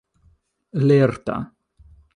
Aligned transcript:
lerta 0.87 1.37